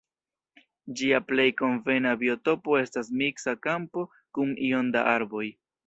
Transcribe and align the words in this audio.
Ĝia 1.01 1.19
plej 1.33 1.45
konvena 1.59 2.15
biotopo 2.23 2.81
estas 2.83 3.13
miksa 3.23 3.57
kampo 3.69 4.11
kun 4.39 4.59
iom 4.71 4.95
da 4.99 5.11
arboj. 5.19 5.49